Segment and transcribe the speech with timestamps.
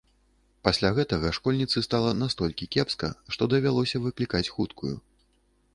[0.67, 4.95] Пасля гэтага школьніцы стала настолькі кепска, што давялося выклікаць хуткую.